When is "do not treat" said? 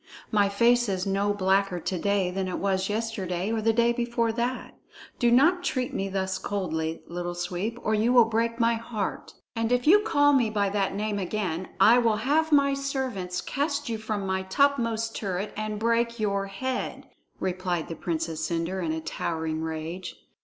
5.19-5.93